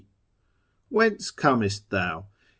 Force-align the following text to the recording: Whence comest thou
Whence 0.89 1.29
comest 1.29 1.91
thou 1.91 2.25